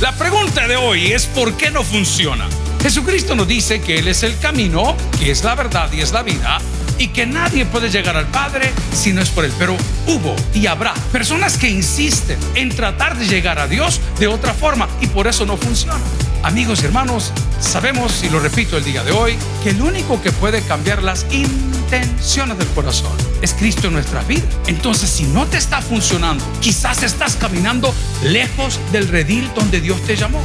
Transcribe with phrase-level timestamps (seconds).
[0.00, 2.46] La pregunta de hoy es ¿por qué no funciona?
[2.82, 6.22] Jesucristo nos dice que Él es el camino, que es la verdad y es la
[6.22, 6.58] vida,
[6.98, 9.52] y que nadie puede llegar al Padre si no es por Él.
[9.58, 9.74] Pero
[10.06, 14.86] hubo y habrá personas que insisten en tratar de llegar a Dios de otra forma
[15.00, 15.98] y por eso no funciona.
[16.46, 19.34] Amigos y hermanos, sabemos, y lo repito el día de hoy,
[19.64, 23.10] que el único que puede cambiar las intenciones del corazón
[23.42, 24.44] es Cristo en nuestra vida.
[24.68, 30.14] Entonces, si no te está funcionando, quizás estás caminando lejos del redil donde Dios te
[30.14, 30.40] llamó.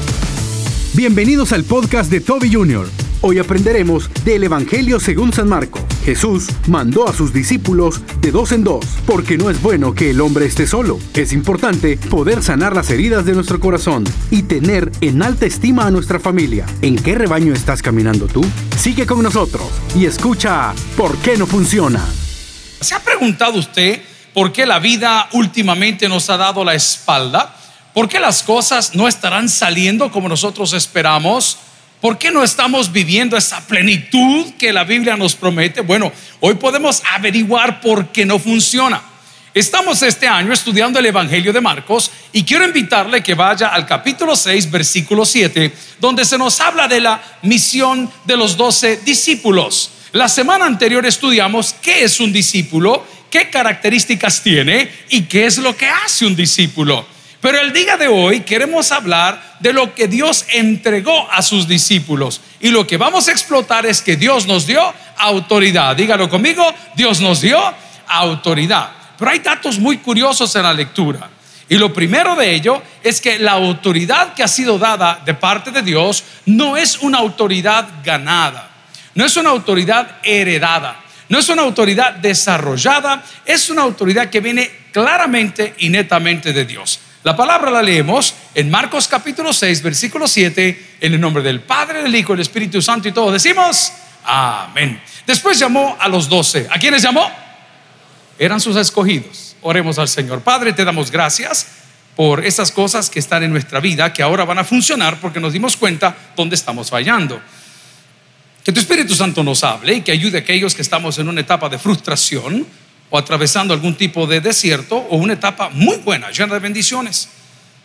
[0.93, 2.89] Bienvenidos al podcast de Toby Jr.
[3.23, 5.79] Hoy aprenderemos del Evangelio según San Marco.
[6.03, 10.21] Jesús mandó a sus discípulos de dos en dos, porque no es bueno que el
[10.21, 10.97] hombre esté solo.
[11.13, 15.91] Es importante poder sanar las heridas de nuestro corazón y tener en alta estima a
[15.91, 16.65] nuestra familia.
[16.81, 18.43] ¿En qué rebaño estás caminando tú?
[18.75, 22.03] Sigue con nosotros y escucha ¿Por qué no funciona?
[22.79, 24.01] ¿Se ha preguntado usted
[24.33, 27.55] por qué la vida últimamente nos ha dado la espalda?
[27.93, 31.59] ¿Por qué las cosas no estarán saliendo como nosotros esperamos?
[32.01, 35.81] ¿Por qué no estamos viviendo esa plenitud que la Biblia nos promete?
[35.81, 38.99] Bueno, hoy podemos averiguar por qué no funciona.
[39.53, 44.35] Estamos este año estudiando el Evangelio de Marcos y quiero invitarle que vaya al capítulo
[44.35, 49.91] 6, versículo 7, donde se nos habla de la misión de los doce discípulos.
[50.11, 55.77] La semana anterior estudiamos qué es un discípulo, qué características tiene y qué es lo
[55.77, 57.05] que hace un discípulo.
[57.41, 62.39] Pero el día de hoy queremos hablar de lo que Dios entregó a sus discípulos.
[62.59, 64.81] Y lo que vamos a explotar es que Dios nos dio
[65.17, 65.95] autoridad.
[65.95, 66.63] Dígalo conmigo,
[66.95, 67.59] Dios nos dio
[68.07, 68.91] autoridad.
[69.17, 71.29] Pero hay datos muy curiosos en la lectura.
[71.67, 75.71] Y lo primero de ello es que la autoridad que ha sido dada de parte
[75.71, 78.69] de Dios no es una autoridad ganada,
[79.15, 84.69] no es una autoridad heredada, no es una autoridad desarrollada, es una autoridad que viene
[84.91, 86.99] claramente y netamente de Dios.
[87.23, 92.01] La palabra la leemos en Marcos capítulo 6, versículo 7, en el nombre del Padre,
[92.01, 94.99] del Hijo, del Espíritu Santo y todos decimos, amén.
[95.27, 96.67] Después llamó a los doce.
[96.71, 97.29] ¿A quiénes llamó?
[98.39, 99.55] Eran sus escogidos.
[99.61, 100.41] Oremos al Señor.
[100.41, 101.67] Padre, te damos gracias
[102.15, 105.53] por esas cosas que están en nuestra vida, que ahora van a funcionar porque nos
[105.53, 107.39] dimos cuenta dónde estamos fallando.
[108.63, 111.41] Que tu Espíritu Santo nos hable y que ayude a aquellos que estamos en una
[111.41, 112.65] etapa de frustración,
[113.11, 117.29] o atravesando algún tipo de desierto o una etapa muy buena, llena de bendiciones.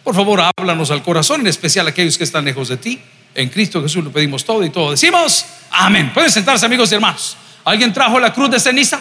[0.03, 3.01] Por favor, háblanos al corazón, en especial aquellos que están lejos de ti.
[3.35, 4.93] En Cristo Jesús lo pedimos todo y todo.
[4.93, 6.13] Decimos, amén.
[6.15, 7.37] Pueden sentarse, amigos y hermanos.
[7.65, 9.01] ¿Alguien trajo la cruz de ceniza?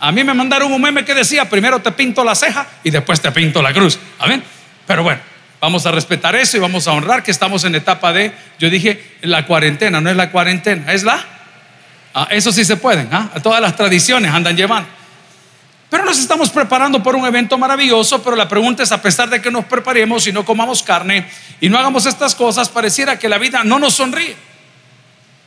[0.00, 3.20] A mí me mandaron un meme que decía, primero te pinto la ceja y después
[3.20, 3.98] te pinto la cruz.
[4.18, 4.42] Amén.
[4.86, 5.20] Pero bueno,
[5.60, 9.16] vamos a respetar eso y vamos a honrar que estamos en etapa de, yo dije,
[9.20, 11.35] la cuarentena, no es la cuarentena, es la
[12.18, 13.30] Ah, eso sí se pueden, ¿ah?
[13.42, 14.88] todas las tradiciones andan llevando.
[15.90, 19.42] Pero nos estamos preparando por un evento maravilloso, pero la pregunta es, a pesar de
[19.42, 21.26] que nos preparemos y no comamos carne
[21.60, 24.34] y no hagamos estas cosas, pareciera que la vida no nos sonríe.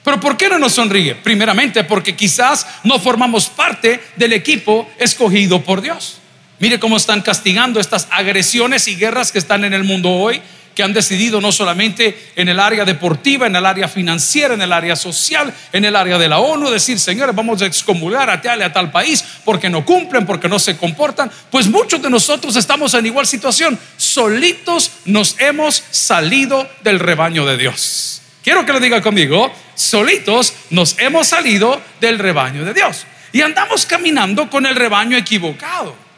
[0.03, 1.15] Pero ¿por qué no nos sonríe?
[1.15, 6.19] Primeramente porque quizás no formamos parte del equipo escogido por Dios.
[6.59, 10.39] Mire cómo están castigando estas agresiones y guerras que están en el mundo hoy
[10.79, 14.71] que han decidido no solamente en el área deportiva, en el área financiera, en el
[14.71, 18.61] área social, en el área de la ONU, decir, señores, vamos a excomulgar a tal
[18.61, 21.29] a tal país porque no cumplen, porque no se comportan.
[21.51, 23.77] Pues muchos de nosotros estamos en igual situación.
[23.97, 28.21] Solitos nos hemos salido del rebaño de Dios.
[28.41, 33.05] Quiero que lo diga conmigo, solitos nos hemos salido del rebaño de Dios.
[33.33, 36.08] Y andamos caminando con el rebaño equivocado.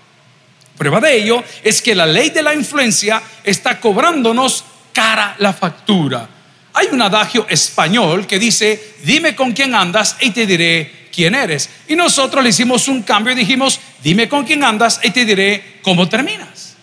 [0.81, 6.27] Prueba de ello es que la ley de la influencia está cobrándonos cara la factura.
[6.73, 11.69] Hay un adagio español que dice, dime con quién andas y te diré quién eres.
[11.87, 15.81] Y nosotros le hicimos un cambio y dijimos, dime con quién andas y te diré
[15.83, 16.75] cómo terminas.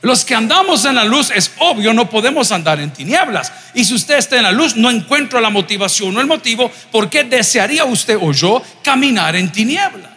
[0.00, 3.52] Los que andamos en la luz es obvio, no podemos andar en tinieblas.
[3.74, 7.10] Y si usted está en la luz, no encuentro la motivación o el motivo por
[7.10, 10.13] qué desearía usted o yo caminar en tinieblas.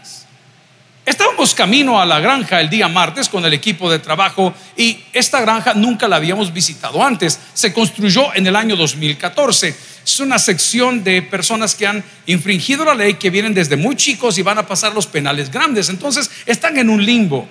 [1.07, 5.39] Estábamos camino a la granja el día martes con el equipo de trabajo y esta
[5.39, 7.39] granja nunca la habíamos visitado antes.
[7.53, 9.73] Se construyó en el año 2014.
[10.03, 14.37] Es una sección de personas que han infringido la ley, que vienen desde muy chicos
[14.37, 15.87] y van a pasar los penales grandes.
[15.87, 17.47] Entonces están en un limbo.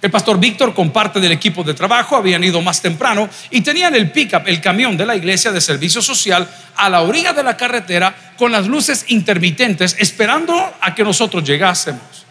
[0.00, 3.96] El pastor Víctor con parte del equipo de trabajo habían ido más temprano y tenían
[3.96, 7.56] el pickup, el camión de la iglesia de servicio social a la orilla de la
[7.56, 12.22] carretera con las luces intermitentes esperando a que nosotros llegásemos.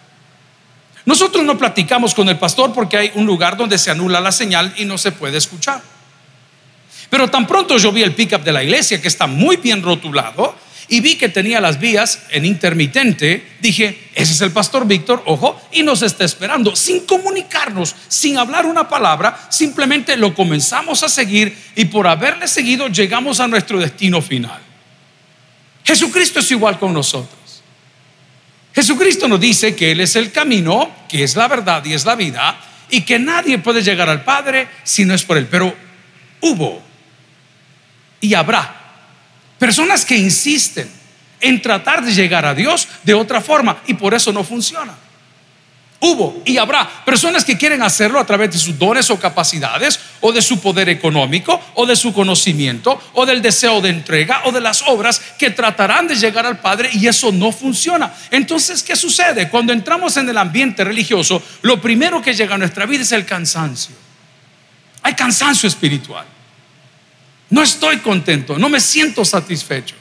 [1.05, 4.73] Nosotros no platicamos con el pastor porque hay un lugar donde se anula la señal
[4.77, 5.81] y no se puede escuchar.
[7.09, 10.55] Pero tan pronto yo vi el pickup de la iglesia que está muy bien rotulado
[10.87, 15.59] y vi que tenía las vías en intermitente, dije, ese es el pastor Víctor, ojo,
[15.71, 21.57] y nos está esperando, sin comunicarnos, sin hablar una palabra, simplemente lo comenzamos a seguir
[21.75, 24.59] y por haberle seguido llegamos a nuestro destino final.
[25.83, 27.40] Jesucristo es igual con nosotros.
[28.73, 32.15] Jesucristo nos dice que Él es el camino, que es la verdad y es la
[32.15, 32.59] vida,
[32.89, 35.47] y que nadie puede llegar al Padre si no es por Él.
[35.49, 35.75] Pero
[36.41, 36.81] hubo
[38.19, 38.75] y habrá
[39.57, 40.89] personas que insisten
[41.39, 44.95] en tratar de llegar a Dios de otra forma y por eso no funciona.
[46.03, 50.31] Hubo y habrá personas que quieren hacerlo a través de sus dones o capacidades, o
[50.31, 54.61] de su poder económico, o de su conocimiento, o del deseo de entrega, o de
[54.61, 58.11] las obras que tratarán de llegar al Padre y eso no funciona.
[58.31, 59.47] Entonces, ¿qué sucede?
[59.47, 63.23] Cuando entramos en el ambiente religioso, lo primero que llega a nuestra vida es el
[63.23, 63.95] cansancio.
[65.03, 66.25] Hay cansancio espiritual.
[67.51, 70.00] No estoy contento, no me siento satisfecho.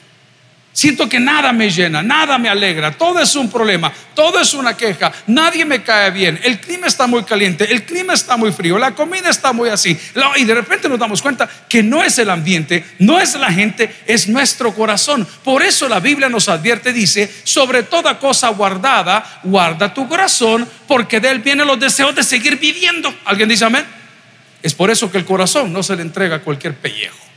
[0.73, 4.77] Siento que nada me llena, nada me alegra, todo es un problema, todo es una
[4.77, 8.79] queja, nadie me cae bien, el clima está muy caliente, el clima está muy frío,
[8.79, 9.99] la comida está muy así.
[10.37, 13.93] Y de repente nos damos cuenta que no es el ambiente, no es la gente,
[14.07, 15.27] es nuestro corazón.
[15.43, 21.19] Por eso la Biblia nos advierte, dice, sobre toda cosa guardada, guarda tu corazón, porque
[21.19, 23.13] de él vienen los deseos de seguir viviendo.
[23.25, 23.85] ¿Alguien dice amén?
[24.63, 27.30] Es por eso que el corazón no se le entrega a cualquier pellejo.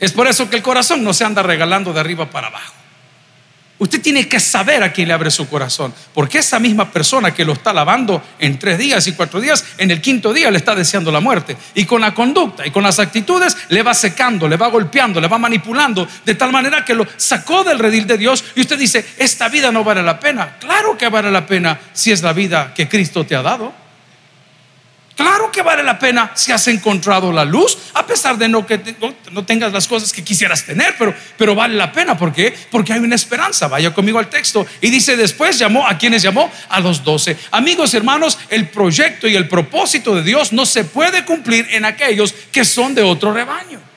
[0.00, 2.74] Es por eso que el corazón no se anda regalando de arriba para abajo.
[3.80, 7.44] Usted tiene que saber a quién le abre su corazón, porque esa misma persona que
[7.44, 10.74] lo está lavando en tres días y cuatro días, en el quinto día le está
[10.74, 11.56] deseando la muerte.
[11.74, 15.28] Y con la conducta y con las actitudes le va secando, le va golpeando, le
[15.28, 18.44] va manipulando, de tal manera que lo sacó del redil de Dios.
[18.56, 20.56] Y usted dice, esta vida no vale la pena.
[20.58, 23.87] Claro que vale la pena si es la vida que Cristo te ha dado.
[25.18, 28.80] Claro que vale la pena si has encontrado la luz, a pesar de no que
[29.32, 32.16] no, tengas las cosas que quisieras tener, pero, pero vale la pena.
[32.16, 32.56] ¿Por qué?
[32.70, 33.66] Porque hay una esperanza.
[33.66, 34.64] Vaya conmigo al texto.
[34.80, 37.36] Y dice después llamó a quienes llamó a los doce.
[37.50, 42.32] Amigos, hermanos, el proyecto y el propósito de Dios no se puede cumplir en aquellos
[42.52, 43.87] que son de otro rebaño.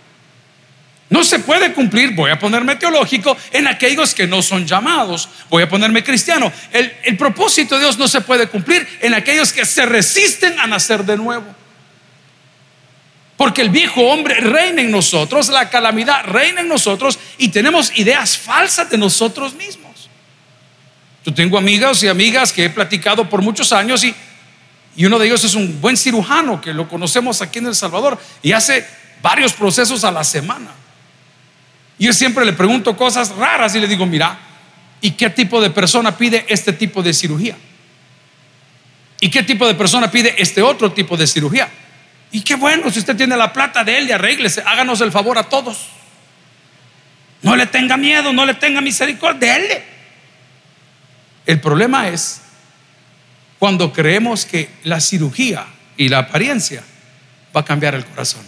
[1.12, 5.28] No se puede cumplir, voy a ponerme teológico, en aquellos que no son llamados.
[5.50, 6.50] Voy a ponerme cristiano.
[6.72, 11.04] El, propósito de Dios no se puede cumplir en aquellos que se resisten a nacer
[11.04, 11.54] de nuevo.
[13.36, 18.38] Porque el viejo hombre reina en nosotros, la calamidad reina en nosotros y tenemos ideas
[18.38, 20.10] falsas de nosotros mismos.
[21.26, 24.16] Yo tengo amigas y amigas que he platicado por muchos años y,
[24.96, 28.18] y uno de ellos es un buen cirujano que lo conocemos aquí en El Salvador
[28.42, 28.88] y hace
[29.22, 30.76] varios procesos a la semana.
[32.02, 34.36] Yo siempre le pregunto cosas raras y le digo, mira,
[35.02, 37.56] ¿y qué tipo de persona pide este tipo de cirugía?
[39.20, 41.70] ¿Y qué tipo de persona pide este otro tipo de cirugía?
[42.32, 45.38] Y qué bueno, si usted tiene la plata de él y arréglese, háganos el favor
[45.38, 45.90] a todos.
[47.44, 49.84] No le tenga miedo, no le tenga misericordia, déle.
[51.46, 52.42] El problema es
[53.60, 55.68] cuando creemos que la cirugía
[55.98, 56.82] y la apariencia
[57.56, 58.42] va a cambiar el corazón.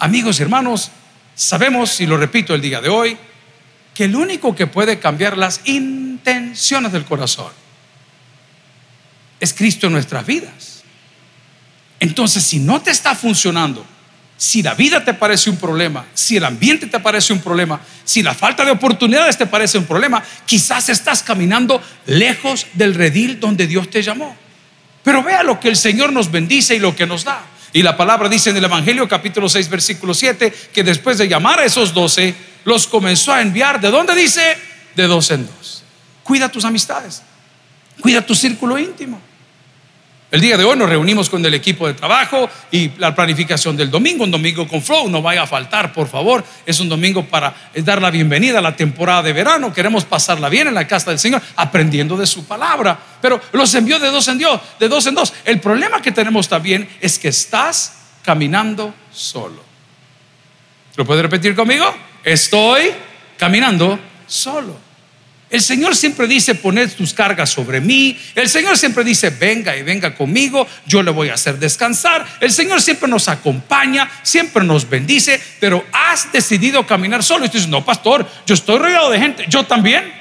[0.00, 0.92] Amigos y hermanos,
[1.38, 3.16] sabemos, y lo repito el día de hoy,
[3.94, 7.52] que el único que puede cambiar las intenciones del corazón
[9.38, 10.82] es Cristo en nuestras vidas.
[12.00, 13.86] Entonces, si no te está funcionando,
[14.36, 18.22] si la vida te parece un problema, si el ambiente te parece un problema, si
[18.22, 23.68] la falta de oportunidades te parece un problema, quizás estás caminando lejos del redil donde
[23.68, 24.36] Dios te llamó.
[25.04, 27.44] Pero vea lo que el Señor nos bendice y lo que nos da.
[27.72, 31.60] Y la palabra dice en el Evangelio capítulo 6 versículo 7 que después de llamar
[31.60, 32.34] a esos doce,
[32.64, 33.80] los comenzó a enviar.
[33.80, 34.56] ¿De dónde dice?
[34.94, 35.82] De dos en dos.
[36.22, 37.22] Cuida tus amistades.
[38.00, 39.20] Cuida tu círculo íntimo.
[40.30, 43.90] El día de hoy nos reunimos con el equipo de trabajo y la planificación del
[43.90, 46.44] domingo, un domingo con flow, no vaya a faltar, por favor.
[46.66, 49.72] Es un domingo para dar la bienvenida a la temporada de verano.
[49.72, 52.98] Queremos pasarla bien en la casa del Señor, aprendiendo de su palabra.
[53.22, 55.32] Pero los envió de dos en dos, de dos en dos.
[55.46, 59.64] El problema que tenemos también es que estás caminando solo.
[60.96, 61.86] ¿Lo puede repetir conmigo?
[62.22, 62.90] Estoy
[63.38, 64.87] caminando solo.
[65.50, 68.18] El Señor siempre dice, poned tus cargas sobre mí.
[68.34, 72.26] El Señor siempre dice, venga y venga conmigo, yo le voy a hacer descansar.
[72.40, 77.46] El Señor siempre nos acompaña, siempre nos bendice, pero has decidido caminar solo.
[77.46, 80.12] Y tú dices, no, pastor, yo estoy rodeado de gente, yo también.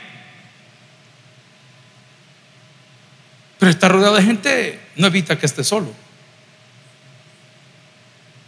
[3.60, 6.07] Pero estar rodeado de gente no evita que esté solo.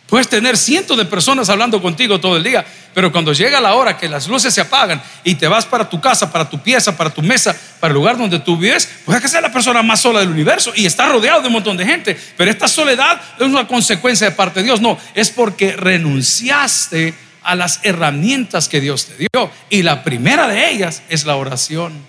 [0.09, 3.95] Puedes tener cientos de personas hablando contigo todo el día, pero cuando llega la hora
[3.95, 7.11] que las luces se apagan y te vas para tu casa, para tu pieza, para
[7.11, 10.21] tu mesa, para el lugar donde tú vives, pues que ser la persona más sola
[10.21, 12.19] del universo y está rodeado de un montón de gente.
[12.35, 14.81] Pero esta soledad es una consecuencia de parte de Dios.
[14.81, 17.13] No, es porque renunciaste
[17.43, 19.51] a las herramientas que Dios te dio.
[19.69, 22.08] Y la primera de ellas es la oración.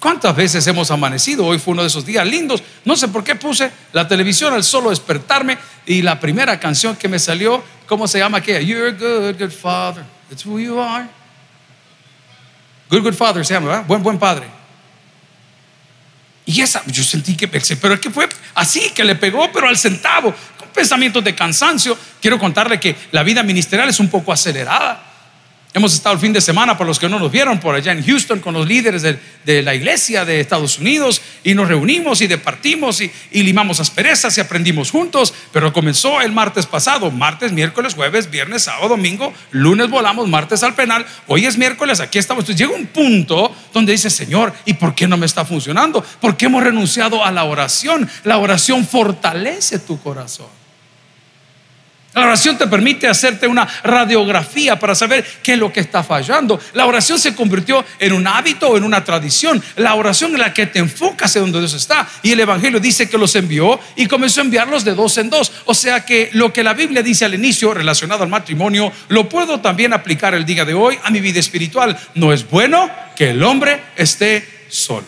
[0.00, 1.46] ¿Cuántas veces hemos amanecido?
[1.46, 2.62] Hoy fue uno de esos días lindos.
[2.84, 7.08] No sé por qué puse la televisión al solo despertarme y la primera canción que
[7.08, 8.60] me salió, ¿cómo se llama aquella?
[8.60, 10.04] You're a good, good father.
[10.28, 11.06] That's who you are.
[12.90, 13.86] Good, good father se llama, ¿verdad?
[13.86, 14.46] Buen, buen padre.
[16.44, 19.76] Y esa, yo sentí que pero es que fue así, que le pegó, pero al
[19.76, 21.98] centavo, con pensamientos de cansancio.
[22.20, 25.05] Quiero contarle que la vida ministerial es un poco acelerada.
[25.76, 28.02] Hemos estado el fin de semana, para los que no nos vieron, por allá en
[28.02, 33.02] Houston con los líderes de, la iglesia de Estados Unidos y nos reunimos y departimos
[33.02, 38.30] y, y, limamos asperezas y aprendimos juntos, pero comenzó el martes pasado, martes, miércoles, jueves,
[38.30, 42.46] viernes, sábado, domingo, lunes volamos, martes al penal, hoy es miércoles, aquí estamos.
[42.46, 46.02] Llega un punto donde dice, Señor, ¿y por qué no me está funcionando?
[46.22, 48.08] ¿Por qué hemos renunciado a la oración?
[48.24, 50.55] La oración fortalece tu corazón.
[52.16, 56.58] La oración te permite hacerte una radiografía para saber qué es lo que está fallando.
[56.72, 59.62] La oración se convirtió en un hábito o en una tradición.
[59.76, 62.08] La oración en la que te enfocas en donde Dios está.
[62.22, 65.52] Y el Evangelio dice que los envió y comenzó a enviarlos de dos en dos.
[65.66, 69.60] O sea que lo que la Biblia dice al inicio relacionado al matrimonio, lo puedo
[69.60, 71.98] también aplicar el día de hoy a mi vida espiritual.
[72.14, 75.06] No es bueno que el hombre esté solo.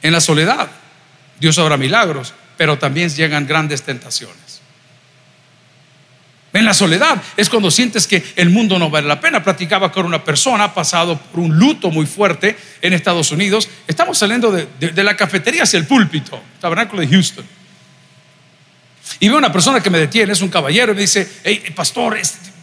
[0.00, 0.68] En la soledad,
[1.40, 4.43] Dios obra milagros, pero también llegan grandes tentaciones.
[6.54, 9.42] En la soledad es cuando sientes que el mundo no vale la pena.
[9.42, 13.68] Platicaba con una persona pasado por un luto muy fuerte en Estados Unidos.
[13.88, 17.44] Estamos saliendo de, la cafetería hacia el púlpito, tabernáculo de Houston.
[19.18, 22.16] Y veo una persona que me detiene, es un caballero, y me dice, hey, pastor,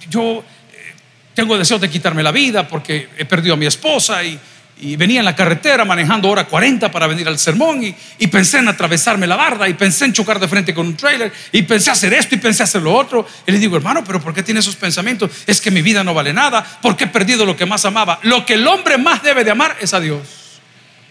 [0.09, 0.93] yo eh,
[1.33, 4.39] tengo deseo de quitarme la vida porque he perdido a mi esposa y
[4.81, 8.67] y venía en la carretera manejando hora 40 para venir al sermón y, pensé en
[8.67, 12.13] atravesarme la barda y pensé en chocar de frente con un trailer y pensé hacer
[12.13, 13.27] esto y pensé hacer lo otro.
[13.45, 15.29] Y le digo, hermano, pero ¿por qué tiene esos pensamientos?
[15.45, 18.19] Es que mi vida no vale nada, porque he perdido lo que más amaba.
[18.23, 20.21] Lo que el hombre más debe de amar es a Dios.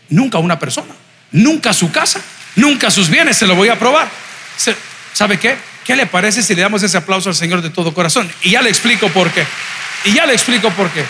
[0.08, 0.92] Nunca una persona,
[1.30, 2.20] nunca su casa,
[2.56, 4.10] nunca sus bienes, se lo voy a probar.
[5.12, 5.56] ¿Sabe qué?
[5.84, 8.28] ¿Qué le parece si le damos ese aplauso al Señor de todo corazón?
[8.42, 9.46] Y ya le explico por qué.
[10.04, 11.04] Y ya le explico por qué.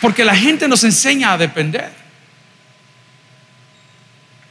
[0.00, 1.90] Porque la gente nos enseña a depender.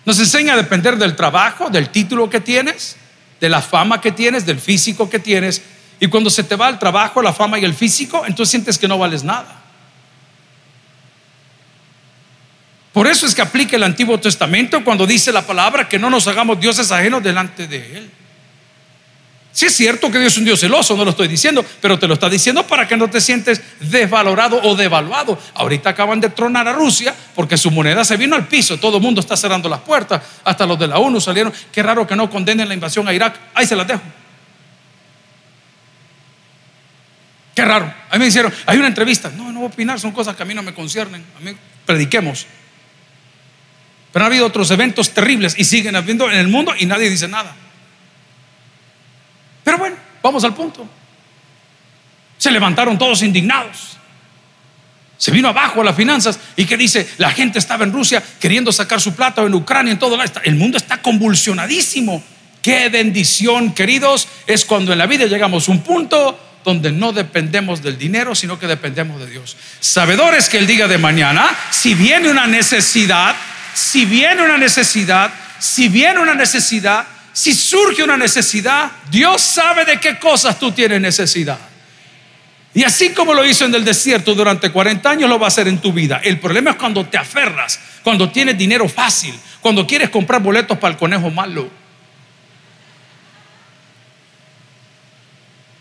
[0.05, 2.95] Nos enseña a depender del trabajo, del título que tienes,
[3.39, 5.61] de la fama que tienes, del físico que tienes.
[5.99, 8.87] Y cuando se te va el trabajo, la fama y el físico, entonces sientes que
[8.87, 9.63] no vales nada.
[12.93, 16.27] Por eso es que aplica el Antiguo Testamento cuando dice la palabra que no nos
[16.27, 18.11] hagamos dioses ajenos delante de Él.
[19.57, 22.07] Si es cierto que Dios es un Dios celoso, no lo estoy diciendo, pero te
[22.07, 25.41] lo está diciendo para que no te sientes desvalorado o devaluado.
[25.55, 29.01] Ahorita acaban de tronar a Rusia porque su moneda se vino al piso, todo el
[29.01, 31.51] mundo está cerrando las puertas, hasta los de la ONU salieron.
[31.71, 33.35] Qué raro que no condenen la invasión a Irak.
[33.55, 34.03] Ahí se las dejo.
[37.55, 37.91] Qué raro.
[38.11, 39.31] A mí me dijeron, hay una entrevista.
[39.35, 41.25] No, no voy a opinar, son cosas que a mí no me conciernen.
[41.35, 42.45] A mí prediquemos.
[44.11, 47.27] Pero ha habido otros eventos terribles y siguen habiendo en el mundo y nadie dice
[47.27, 47.55] nada.
[49.67, 50.87] Pero bueno, vamos al punto.
[52.37, 53.97] Se levantaron todos indignados.
[55.17, 58.71] Se vino abajo a las finanzas y que dice, la gente estaba en Rusia queriendo
[58.71, 60.39] sacar su plata en Ucrania, en todo lado.
[60.45, 62.23] El mundo está convulsionadísimo.
[62.61, 67.83] Qué bendición, queridos, es cuando en la vida llegamos a un punto donde no dependemos
[67.83, 69.57] del dinero, sino que dependemos de Dios.
[69.81, 73.35] Sabedores que el día de mañana, si viene una necesidad,
[73.73, 77.05] si viene una necesidad, si viene una necesidad,
[77.37, 81.59] si surge una necesidad, Dios sabe de qué cosas tú tienes necesidad.
[82.73, 85.67] Y así como lo hizo en el desierto durante 40 años, lo va a hacer
[85.67, 86.19] en tu vida.
[86.23, 90.93] El problema es cuando te aferras, cuando tienes dinero fácil, cuando quieres comprar boletos para
[90.93, 91.69] el conejo malo.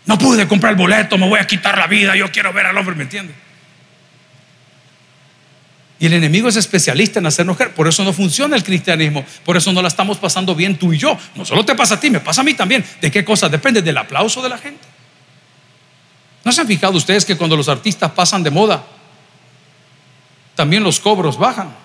[0.05, 2.77] No pude comprar el boleto, me voy a quitar la vida, yo quiero ver al
[2.77, 3.35] hombre, ¿me entiendes?
[5.99, 7.73] Y el enemigo es especialista en hacernos creer.
[7.73, 9.25] Por eso no funciona el cristianismo.
[9.43, 11.17] Por eso no la estamos pasando bien tú y yo.
[11.35, 12.85] No solo te pasa a ti, me pasa a mí también.
[13.01, 13.81] ¿De qué cosa depende?
[13.81, 14.85] Del aplauso de la gente.
[16.43, 18.85] ¿No se han fijado ustedes que cuando los artistas pasan de moda,
[20.55, 21.75] también los cobros bajan?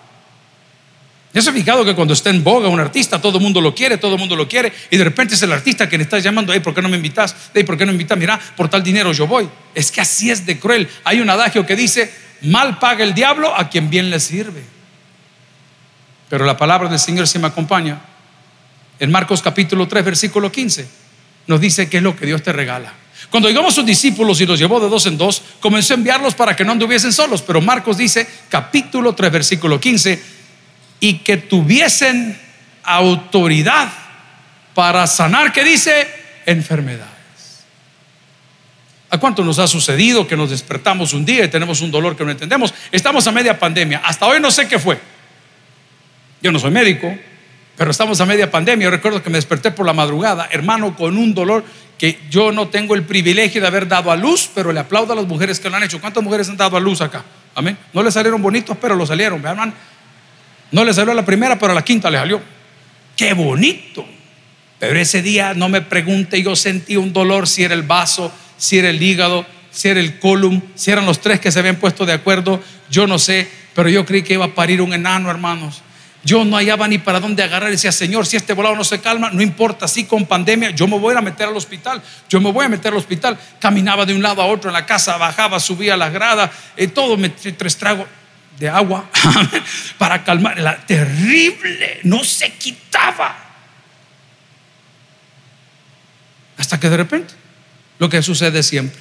[1.34, 3.74] ¿Ya se han fijado que cuando está en boga un artista, todo el mundo lo
[3.74, 6.18] quiere, todo el mundo lo quiere, y de repente es el artista que le está
[6.18, 7.34] llamando, hey, ¿por qué no me invitas?
[7.54, 8.18] Hey, ¿por qué no me invitas?
[8.18, 9.48] Mira, por tal dinero yo voy.
[9.74, 10.88] Es que así es de cruel.
[11.04, 12.12] Hay un adagio que dice,
[12.42, 14.62] mal paga el diablo a quien bien le sirve.
[16.28, 18.00] Pero la palabra del Señor se me acompaña.
[18.98, 20.88] En Marcos capítulo 3, versículo 15,
[21.46, 22.92] nos dice qué es lo que Dios te regala.
[23.30, 26.54] Cuando llegamos sus discípulos y los llevó de dos en dos, comenzó a enviarlos para
[26.54, 27.42] que no anduviesen solos.
[27.42, 30.22] Pero Marcos dice, capítulo 3, versículo 15,
[31.00, 32.38] y que tuviesen
[32.82, 33.90] autoridad
[34.74, 36.08] para sanar, que dice,
[36.46, 37.21] enfermedades.
[39.12, 42.24] ¿A cuánto nos ha sucedido que nos despertamos un día y tenemos un dolor que
[42.24, 42.72] no entendemos?
[42.90, 44.00] Estamos a media pandemia.
[44.02, 44.98] Hasta hoy no sé qué fue.
[46.40, 47.14] Yo no soy médico,
[47.76, 48.84] pero estamos a media pandemia.
[48.84, 51.62] Yo recuerdo que me desperté por la madrugada, hermano, con un dolor
[51.98, 55.16] que yo no tengo el privilegio de haber dado a luz, pero le aplaudo a
[55.16, 56.00] las mujeres que lo han hecho.
[56.00, 57.22] ¿Cuántas mujeres han dado a luz acá?
[57.54, 57.76] Amén.
[57.92, 59.74] No le salieron bonitos, pero lo salieron, hermano.
[60.70, 62.40] No le salió a la primera, pero a la quinta le salió.
[63.14, 64.06] Qué bonito.
[64.78, 68.78] Pero ese día no me pregunte, yo sentí un dolor si era el vaso, si
[68.78, 72.06] era el hígado, si era el column, si eran los tres que se habían puesto
[72.06, 75.82] de acuerdo, yo no sé, pero yo creí que iba a parir un enano, hermanos.
[76.22, 77.70] Yo no hallaba ni para dónde agarrar.
[77.70, 80.86] Y decía, Señor, si este volado no se calma, no importa, si con pandemia, yo
[80.86, 82.00] me voy a meter al hospital.
[82.28, 83.36] Yo me voy a meter al hospital.
[83.58, 87.16] Caminaba de un lado a otro en la casa, bajaba, subía las gradas, eh, todo
[87.16, 88.06] me tres tragos
[88.60, 89.10] de agua
[89.98, 90.60] para calmar.
[90.60, 93.36] La terrible, no se quitaba.
[96.56, 97.41] Hasta que de repente,
[98.02, 99.00] lo que sucede siempre.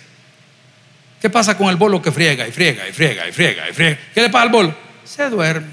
[1.20, 3.98] ¿Qué pasa con el bolo que friega y friega y friega y friega y friega?
[4.14, 4.78] ¿Qué le pasa al bolo?
[5.04, 5.72] Se duerme.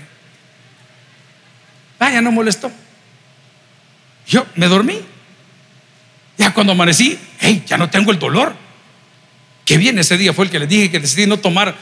[1.99, 2.73] Vaya, no molestó.
[4.27, 5.03] Yo me dormí.
[6.39, 8.57] Ya cuando amanecí, hey, ya no tengo el dolor.
[9.67, 11.77] Qué bien ese día fue el que le dije que decidí no tomar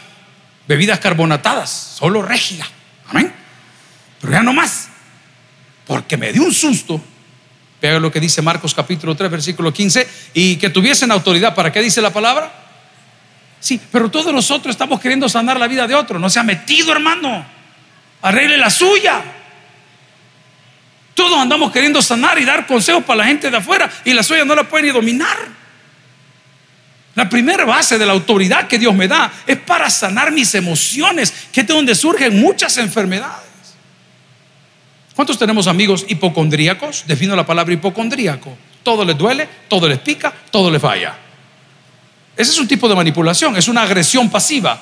[0.66, 2.68] bebidas carbonatadas, solo regia.
[3.06, 3.32] Amén.
[4.20, 4.88] Pero ya no más.
[5.86, 7.00] Porque me dio un susto
[7.80, 10.08] Vea lo que dice Marcos capítulo 3, versículo 15.
[10.34, 11.54] Y que tuviesen autoridad.
[11.54, 12.52] ¿Para qué dice la palabra?
[13.60, 16.18] Sí, pero todos nosotros estamos queriendo sanar la vida de otro.
[16.18, 17.44] No se ha metido, hermano.
[18.22, 19.22] Arregle la suya.
[21.14, 24.44] Todos andamos queriendo sanar y dar consejos para la gente de afuera y la suya
[24.44, 25.36] no la puede ni dominar.
[27.14, 31.32] La primera base de la autoridad que Dios me da es para sanar mis emociones,
[31.50, 33.45] que es de donde surgen muchas enfermedades.
[35.16, 37.04] ¿Cuántos tenemos amigos hipocondríacos?
[37.06, 38.54] Defino la palabra hipocondríaco.
[38.82, 41.16] Todo les duele, todo les pica, todo les falla.
[42.36, 44.78] Ese es un tipo de manipulación, es una agresión pasiva.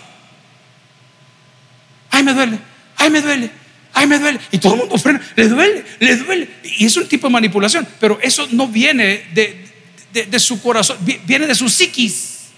[2.11, 2.59] Ay, me duele,
[2.97, 3.51] ay, me duele,
[3.93, 4.41] ay, me duele.
[4.51, 6.49] Y todo el mundo frena, le duele, le duele.
[6.79, 11.55] Y es un tipo de manipulación, pero eso no viene de, su corazón, viene de
[11.55, 12.49] su psiquis.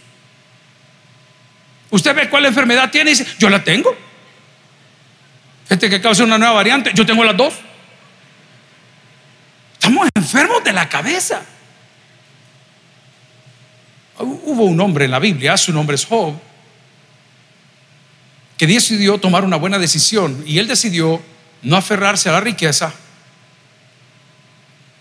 [1.90, 3.94] Usted ve cuál enfermedad tiene y dice, yo la tengo.
[5.68, 7.65] Este que causa una nueva variante, yo tengo las dos.
[9.86, 11.42] Estamos enfermos de la cabeza.
[14.18, 16.34] Hubo un hombre en la Biblia, su nombre es Job,
[18.58, 21.22] que decidió tomar una buena decisión y él decidió
[21.62, 22.92] no aferrarse a la riqueza,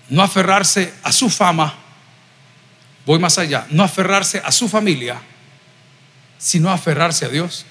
[0.10, 1.74] no aferrarse a su fama,
[3.08, 5.20] voy más allá, no aferrarse a su familia,
[6.38, 7.66] sino aferrarse a Dios.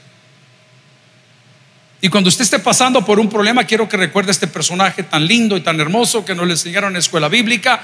[2.00, 5.56] Y cuando usted esté pasando por un problema, quiero que recuerde este personaje tan lindo
[5.56, 7.80] y tan hermoso que nos le enseñaron en la escuela bíblica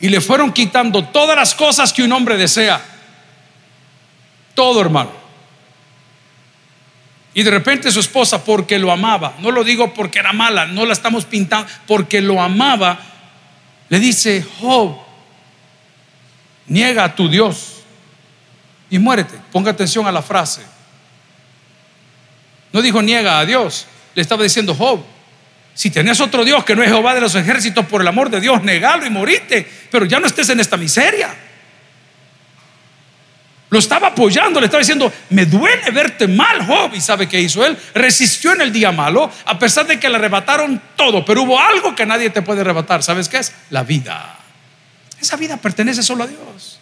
[0.00, 2.80] y le fueron quitando todas las cosas que un hombre desea.
[4.54, 5.10] Todo, hermano.
[7.34, 10.84] Y de repente su esposa, porque lo amaba, no lo digo porque era mala, no
[10.84, 12.98] la estamos pintando, porque lo amaba,
[13.88, 14.96] le dice, Job,
[16.66, 17.82] niega a tu Dios
[18.90, 19.38] y muérete.
[19.52, 20.62] Ponga atención a la frase.
[22.72, 25.02] No dijo niega a Dios, le estaba diciendo Job.
[25.74, 28.40] Si tenés otro Dios que no es Jehová de los ejércitos, por el amor de
[28.40, 31.34] Dios, negalo y morite, pero ya no estés en esta miseria.
[33.70, 36.94] Lo estaba apoyando, le estaba diciendo, me duele verte mal, Job.
[36.94, 37.76] ¿Y sabe qué hizo él?
[37.94, 41.94] Resistió en el día malo, a pesar de que le arrebataron todo, pero hubo algo
[41.94, 43.02] que nadie te puede arrebatar.
[43.02, 43.52] ¿Sabes qué es?
[43.70, 44.38] La vida.
[45.20, 46.77] Esa vida pertenece solo a Dios.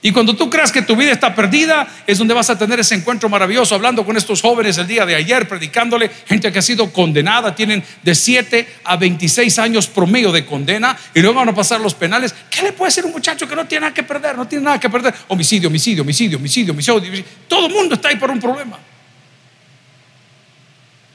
[0.00, 2.94] Y cuando tú creas que tu vida está perdida, es donde vas a tener ese
[2.94, 6.92] encuentro maravilloso, hablando con estos jóvenes el día de ayer, predicándole, gente que ha sido
[6.92, 11.80] condenada, tienen de 7 a 26 años promedio de condena, y luego van a pasar
[11.80, 12.32] los penales.
[12.48, 14.36] ¿Qué le puede decir un muchacho que no tiene nada que perder?
[14.36, 15.12] No tiene nada que perder.
[15.26, 17.24] Homicidio, homicidio, homicidio, homicidio, homicidio.
[17.48, 18.78] Todo el mundo está ahí por un problema.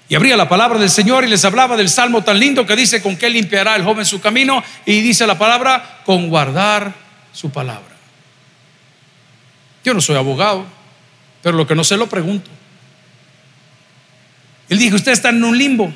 [0.10, 3.02] Y abría la palabra del Señor y les hablaba del salmo tan lindo que dice
[3.02, 6.94] con qué limpiará el joven su camino, y dice la palabra, con guardar
[7.32, 7.93] su palabra.
[9.84, 10.66] Yo no soy abogado,
[11.42, 12.50] pero lo que no sé lo pregunto.
[14.70, 15.94] Él dijo, usted está en un limbo.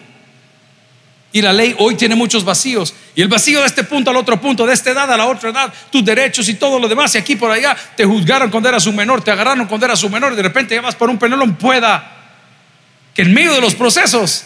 [1.32, 2.94] Y la ley hoy tiene muchos vacíos.
[3.16, 5.50] Y el vacío de este punto al otro punto, de esta edad a la otra
[5.50, 7.14] edad, tus derechos y todo lo demás.
[7.16, 10.12] Y aquí por allá te juzgaron cuando eras un menor, te agarraron cuando eras un
[10.12, 10.34] menor.
[10.34, 11.56] Y de repente ya vas por un penalón.
[11.56, 12.14] Pueda
[13.14, 14.46] que en medio de los procesos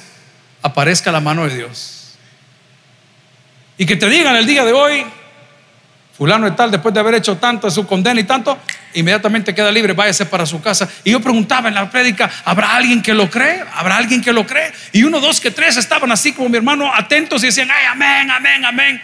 [0.61, 2.15] aparezca la mano de Dios.
[3.77, 5.05] Y que te digan el día de hoy,
[6.17, 8.57] fulano y tal, después de haber hecho tanto su condena y tanto,
[8.93, 10.89] inmediatamente queda libre, váyase para su casa.
[11.03, 13.63] Y yo preguntaba en la prédica, ¿habrá alguien que lo cree?
[13.73, 14.71] ¿Habrá alguien que lo cree?
[14.91, 18.31] Y uno, dos, que tres estaban así como mi hermano, atentos y decían, ay, amén,
[18.31, 19.01] amén, amén.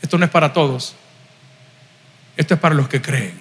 [0.00, 0.96] Esto no es para todos.
[2.36, 3.40] Esto es para los que creen.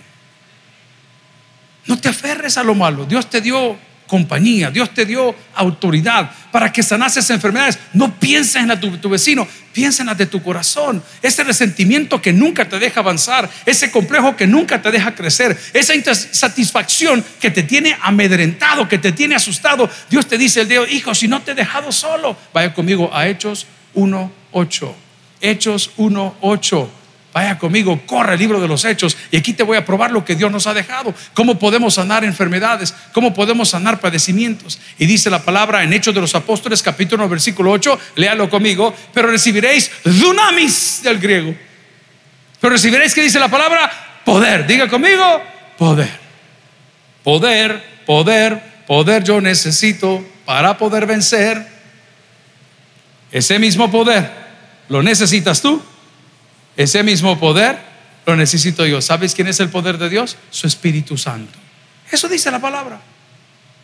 [1.88, 3.06] No te aferres a lo malo.
[3.06, 3.78] Dios te dio
[4.12, 7.80] compañía, Dios te dio autoridad para que sanases enfermedades.
[7.94, 11.02] No pienses en la de tu, vecino, piensa en las de tu corazón.
[11.22, 15.96] Ese resentimiento que nunca te deja avanzar, ese complejo que nunca te deja crecer, esa
[15.96, 19.90] insatisfacción que te tiene amedrentado, que te tiene asustado.
[20.10, 23.30] Dios te dice el Dios, hijo, si no te he dejado solo, vaya conmigo a
[23.30, 24.94] Hechos 1.8.
[25.40, 27.01] Hechos 1.8.
[27.34, 30.26] Vaya conmigo, corre el libro de los hechos y aquí te voy a probar lo
[30.26, 34.80] que Dios nos ha dejado, cómo podemos sanar enfermedades, cómo podemos sanar padecimientos.
[34.98, 38.94] Y dice la palabra en Hechos de los Apóstoles, capítulo 1, versículo 8, léalo conmigo,
[39.14, 41.56] pero recibiréis dunamis del griego.
[42.60, 43.90] Pero recibiréis, que dice la palabra?
[44.26, 44.68] Poder.
[44.68, 45.42] Diga conmigo,
[45.78, 46.10] poder.
[47.24, 51.66] Poder, poder, poder yo necesito para poder vencer.
[53.32, 54.30] Ese mismo poder,
[54.90, 55.82] ¿lo necesitas tú?
[56.78, 57.80] Ese mismo poder
[58.26, 59.02] lo necesito yo.
[59.02, 60.38] ¿Sabes quién es el poder de Dios?
[60.50, 61.58] Su Espíritu Santo.
[62.12, 63.00] Eso dice la palabra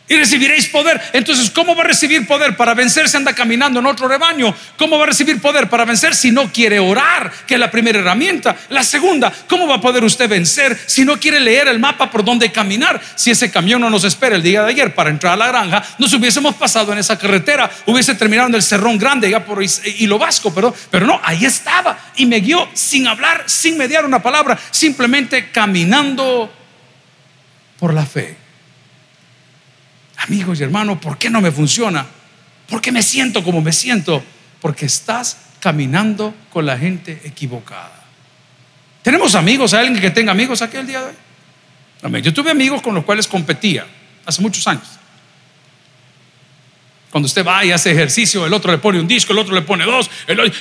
[0.08, 1.00] y recibiréis poder.
[1.12, 4.54] Entonces, ¿cómo va a recibir poder para vencer si anda caminando en otro rebaño?
[4.76, 7.98] ¿Cómo va a recibir poder para vencer si no quiere orar, que es la primera
[7.98, 8.56] herramienta?
[8.70, 12.24] La segunda, ¿cómo va a poder usted vencer si no quiere leer el mapa por
[12.24, 13.00] donde caminar?
[13.14, 15.84] Si ese camión no nos espera el día de ayer para entrar a la granja,
[15.98, 20.18] nos hubiésemos pasado en esa carretera, hubiese terminado en el Cerrón Grande, ya por Hilo
[20.18, 24.58] Vasco, pero, pero no, ahí estaba y me guió sin hablar, sin mediar una palabra,
[24.70, 26.52] simplemente caminando
[27.78, 28.47] por la fe.
[30.18, 32.04] Amigos y hermanos, ¿por qué no me funciona?
[32.68, 34.22] ¿Por qué me siento como me siento?
[34.60, 38.04] Porque estás caminando con la gente equivocada.
[39.02, 39.74] ¿Tenemos amigos?
[39.74, 42.22] ¿Hay alguien que tenga amigos aquí el día de hoy?
[42.22, 43.86] Yo tuve amigos con los cuales competía
[44.26, 44.86] hace muchos años.
[47.10, 49.62] Cuando usted va y hace ejercicio, el otro le pone un disco, el otro le
[49.62, 50.10] pone dos,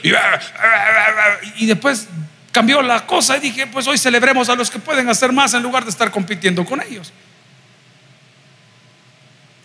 [0.03, 2.07] y, y después
[2.51, 5.61] cambió la cosa y dije, pues hoy celebremos a los que pueden hacer más en
[5.61, 7.11] lugar de estar compitiendo con ellos.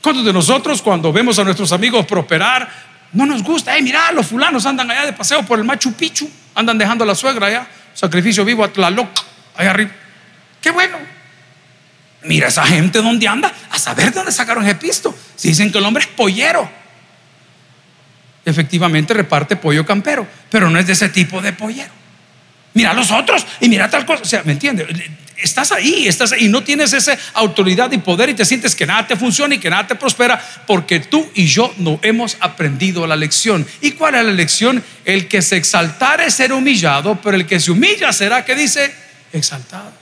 [0.03, 2.69] ¿Cuántos de nosotros cuando vemos a nuestros amigos prosperar,
[3.13, 3.77] no nos gusta?
[3.77, 7.07] Eh, mira, los fulanos andan allá de paseo por el Machu Picchu, andan dejando a
[7.07, 9.09] la suegra allá, sacrificio vivo a Tlaloc,
[9.55, 9.93] allá arriba.
[10.61, 10.99] Qué bueno.
[12.25, 15.17] Mira esa gente dónde anda, a saber de dónde sacaron ese pisto.
[15.37, 16.69] Si dicen que el hombre es pollero.
[18.45, 21.91] Efectivamente reparte pollo campero, pero no es de ese tipo de pollero.
[22.75, 24.23] Mira los otros y mira tal cosa.
[24.23, 24.89] O sea, ¿me entiendes?
[25.43, 29.07] Estás ahí, estás ahí, no tienes esa autoridad y poder y te sientes que nada
[29.07, 33.17] te funciona y que nada te prospera porque tú y yo no hemos aprendido la
[33.17, 33.67] lección.
[33.81, 34.83] ¿Y cuál es la lección?
[35.05, 38.95] El que se exaltare será humillado, pero el que se humilla será que dice
[39.33, 39.93] exaltado.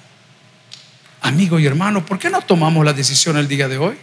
[1.22, 3.96] Amigo y hermano, ¿por qué no tomamos la decisión el día de hoy?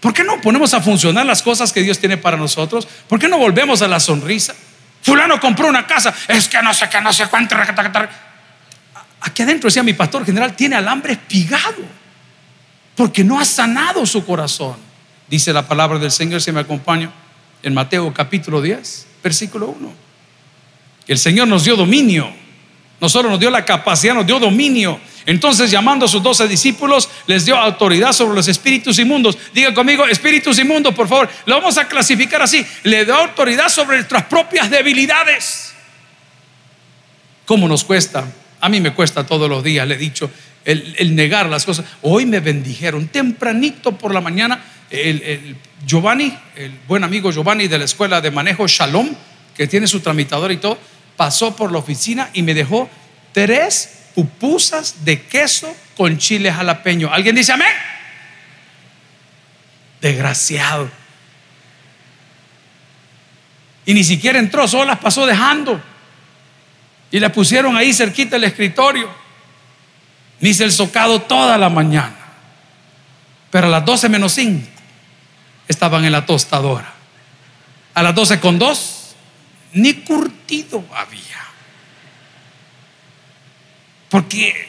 [0.00, 2.88] ¿Por qué no ponemos a funcionar las cosas que Dios tiene para nosotros?
[3.06, 4.54] ¿Por qué no volvemos a la sonrisa?
[5.02, 7.56] Fulano compró una casa, es que no sé qué, no sé cuánto.
[9.20, 12.00] Aquí adentro, decía mi pastor general, tiene alambre espigado
[12.96, 14.76] porque no ha sanado su corazón.
[15.28, 17.10] Dice la palabra del Señor, si me acompaña,
[17.62, 19.92] en Mateo capítulo 10, versículo 1.
[21.06, 22.32] El Señor nos dio dominio,
[23.00, 25.00] no solo nos dio la capacidad, nos dio dominio.
[25.26, 29.36] Entonces, llamando a sus doce discípulos, les dio autoridad sobre los espíritus inmundos.
[29.52, 31.28] Diga conmigo, espíritus inmundos, por favor.
[31.46, 32.66] Lo vamos a clasificar así.
[32.84, 35.74] Le dio autoridad sobre nuestras propias debilidades.
[37.44, 38.26] ¿Cómo nos cuesta
[38.60, 40.30] a mí me cuesta todos los días, le he dicho,
[40.64, 41.86] el, negar las cosas.
[42.02, 44.62] Hoy me bendijeron tempranito por la mañana.
[44.90, 49.08] El, Giovanni, el buen amigo Giovanni de la escuela de manejo Shalom,
[49.56, 50.78] que tiene su tramitador y todo,
[51.16, 52.90] pasó por la oficina y me dejó
[53.32, 57.10] tres pupusas de queso con chile jalapeño.
[57.12, 57.68] ¿Alguien dice amén?
[60.00, 60.90] Desgraciado.
[63.86, 65.82] Y ni siquiera entró, solo las pasó dejando.
[67.10, 69.10] Y la pusieron ahí cerquita del escritorio.
[70.40, 72.16] Me el socado toda la mañana.
[73.50, 74.66] Pero a las 12 menos 5
[75.68, 76.92] estaban en la tostadora.
[77.94, 79.00] A las 12 con 2
[79.72, 81.20] ni curtido había.
[84.08, 84.68] Porque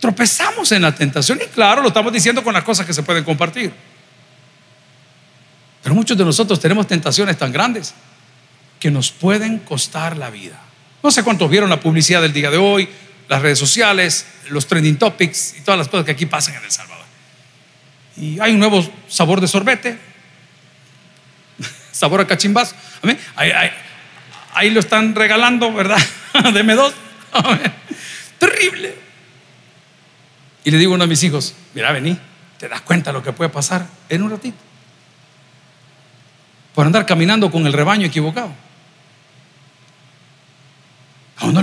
[0.00, 3.24] tropezamos en la tentación y claro, lo estamos diciendo con las cosas que se pueden
[3.24, 3.72] compartir.
[5.82, 7.94] Pero muchos de nosotros tenemos tentaciones tan grandes
[8.80, 10.58] que nos pueden costar la vida.
[11.06, 12.88] No sé cuántos vieron la publicidad del día de hoy,
[13.28, 16.70] las redes sociales, los trending topics y todas las cosas que aquí pasan en El
[16.72, 17.04] Salvador.
[18.16, 19.96] Y hay un nuevo sabor de sorbete,
[21.92, 22.74] sabor a cachimbazo.
[23.36, 23.52] Ahí,
[24.52, 26.04] ahí, lo están regalando, ¿verdad?
[26.52, 26.92] Deme dos.
[28.40, 28.96] Terrible.
[30.64, 32.18] Y le digo a uno de mis hijos, mira, vení,
[32.58, 34.58] te das cuenta lo que puede pasar en un ratito.
[36.74, 38.65] Por andar caminando con el rebaño equivocado.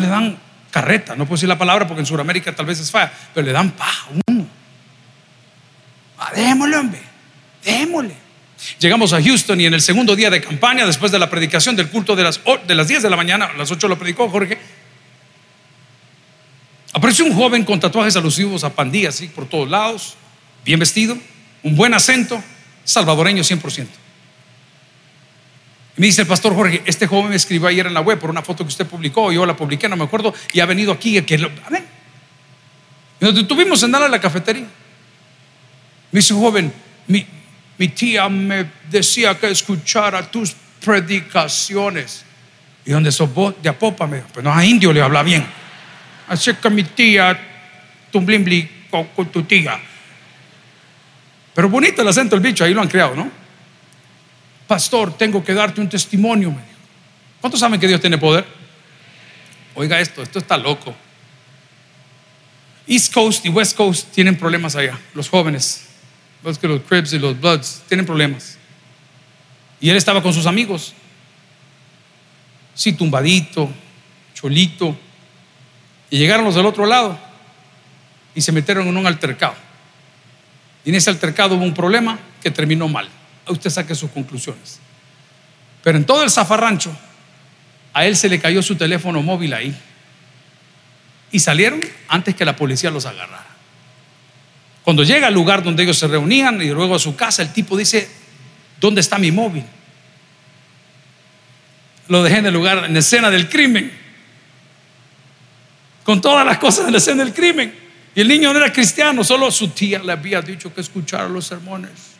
[0.07, 0.37] Dan
[0.71, 3.53] carreta, no puedo decir la palabra porque en Sudamérica tal vez es falla, pero le
[3.53, 4.47] dan paja a uno.
[6.17, 7.01] Ah, démosle, hombre,
[7.63, 8.15] démosle.
[8.79, 11.89] Llegamos a Houston y en el segundo día de campaña, después de la predicación del
[11.89, 14.57] culto de las, de las 10 de la mañana, a las 8 lo predicó Jorge,
[16.93, 20.15] apareció un joven con tatuajes alusivos a pandilla, así por todos lados,
[20.63, 21.17] bien vestido,
[21.61, 22.41] un buen acento,
[22.83, 23.87] salvadoreño 100%.
[25.95, 28.41] Me dice el pastor Jorge, este joven me escribió ayer en la web por una
[28.41, 31.21] foto que usted publicó, yo la publiqué, no me acuerdo, y ha venido aquí.
[31.21, 34.65] Que lo, Y nos detuvimos en a la cafetería.
[36.11, 36.73] Me dice, joven,
[37.07, 42.25] mi, tía me decía que escuchara tus predicaciones.
[42.85, 43.53] ¿Y dónde sos vos?
[43.61, 44.23] De Apópame.
[44.33, 45.45] Pues no, a indio le habla bien.
[46.27, 47.39] Así que mi tía,
[48.11, 49.79] tu blimbli con, con tu tía.
[51.53, 53.42] Pero bonito el acento del bicho, ahí lo han creado, ¿no?
[54.67, 56.51] Pastor, tengo que darte un testimonio.
[56.51, 56.61] Me
[57.41, 58.45] ¿Cuántos saben que Dios tiene poder?
[59.75, 60.95] Oiga esto, esto está loco.
[62.87, 65.87] East Coast y West Coast tienen problemas allá, los jóvenes.
[66.43, 68.57] Los que los Cribs y los Bloods tienen problemas.
[69.79, 70.93] Y él estaba con sus amigos.
[72.75, 73.69] Sí, tumbadito,
[74.33, 74.97] cholito.
[76.09, 77.17] Y llegaron los del otro lado
[78.35, 79.55] y se metieron en un altercado.
[80.85, 83.09] Y en ese altercado hubo un problema que terminó mal.
[83.47, 84.79] Usted saque sus conclusiones.
[85.83, 86.95] Pero en todo el zafarrancho,
[87.93, 89.75] a él se le cayó su teléfono móvil ahí.
[91.31, 93.45] Y salieron antes que la policía los agarrara.
[94.83, 97.77] Cuando llega al lugar donde ellos se reunían y luego a su casa, el tipo
[97.77, 98.09] dice,
[98.79, 99.63] ¿dónde está mi móvil?
[102.07, 103.91] Lo dejé en el lugar, en la escena del crimen.
[106.03, 107.73] Con todas las cosas en la escena del crimen.
[108.15, 111.45] Y el niño no era cristiano, solo su tía le había dicho que escuchara los
[111.47, 112.12] sermones.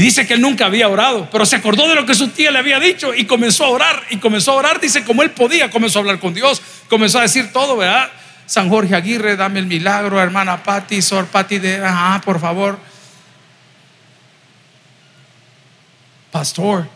[0.00, 2.50] Y dice que él nunca había orado, pero se acordó de lo que su tía
[2.50, 4.02] le había dicho y comenzó a orar.
[4.08, 7.22] Y comenzó a orar, dice, como él podía, comenzó a hablar con Dios, comenzó a
[7.22, 8.08] decir todo, ¿verdad?
[8.46, 11.86] San Jorge Aguirre, dame el milagro, hermana Patti, Sor Patti, de,
[12.24, 12.78] por favor.
[16.30, 16.88] Pastor,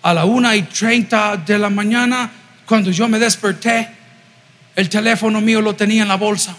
[0.00, 2.30] a la una y treinta de la mañana,
[2.64, 3.90] cuando yo me desperté,
[4.76, 6.56] el teléfono mío lo tenía en la bolsa.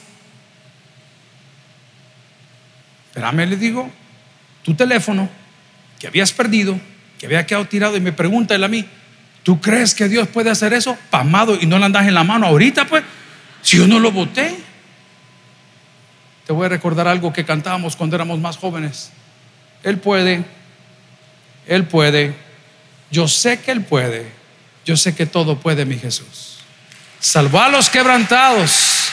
[3.07, 3.91] Espérame, le digo,
[4.67, 5.29] tu teléfono
[5.97, 6.77] que habías perdido,
[7.17, 8.85] que había quedado tirado, y me pregunta él a mí,
[9.41, 10.97] ¿tú crees que Dios puede hacer eso?
[11.09, 13.05] Pamado y no lo andas en la mano ahorita, pues,
[13.61, 14.53] si yo no lo boté.
[16.45, 19.09] Te voy a recordar algo que cantábamos cuando éramos más jóvenes.
[19.83, 20.43] Él puede,
[21.65, 22.35] Él puede,
[23.09, 24.29] yo sé que Él puede,
[24.83, 26.57] yo sé que todo puede mi Jesús.
[27.21, 29.07] Salvó a los quebrantados,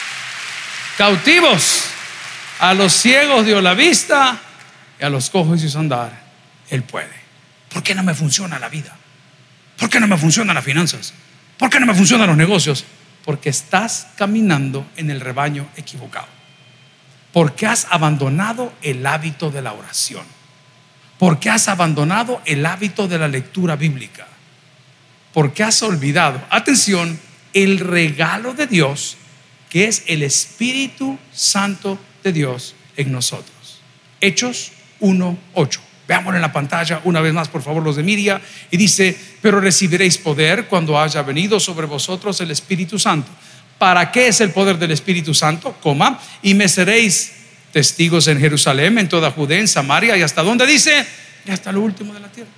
[0.99, 1.85] cautivos,
[2.59, 4.40] a los ciegos dio la vista
[5.01, 6.25] y a los cojos hizo andar.
[6.71, 7.25] Él puede.
[7.69, 8.97] ¿Por qué no me funciona la vida?
[9.79, 11.13] ¿Por qué no me funcionan las finanzas?
[11.59, 12.85] ¿Por qué no me funcionan los negocios?
[13.25, 16.29] Porque estás caminando en el rebaño equivocado.
[17.33, 20.25] Porque has abandonado el hábito de la oración.
[21.19, 24.27] Porque has abandonado el hábito de la lectura bíblica.
[25.33, 27.19] Porque has olvidado, atención,
[27.53, 29.17] el regalo de Dios,
[29.69, 33.81] que es el Espíritu Santo de Dios en nosotros.
[34.21, 35.79] Hechos 1.8.
[36.07, 38.41] Veámoslo en la pantalla una vez más, por favor, los de Miria.
[38.71, 43.31] Y dice, pero recibiréis poder cuando haya venido sobre vosotros el Espíritu Santo.
[43.79, 45.77] ¿Para qué es el poder del Espíritu Santo?
[45.83, 47.33] Coma, y me seréis
[47.73, 51.05] testigos en Jerusalén, en toda Judea, en Samaria y hasta donde dice,
[51.45, 52.51] y hasta lo último de la tierra.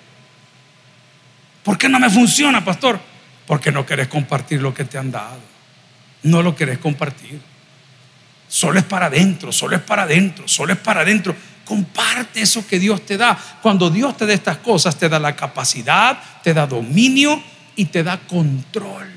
[1.63, 3.01] ¿Por qué no me funciona, pastor?
[3.47, 5.41] Porque no querés compartir lo que te han dado.
[6.23, 7.41] No lo querés compartir.
[8.47, 11.35] Solo es para adentro, solo es para adentro, solo es para adentro.
[11.67, 13.37] Comparte eso que Dios te da.
[13.61, 17.43] Cuando Dios te da estas cosas, te da la capacidad, te da dominio
[17.75, 19.11] y te da control.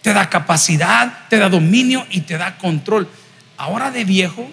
[0.00, 3.06] Te da capacidad, te da dominio y te da control.
[3.58, 4.50] Ahora de viejo,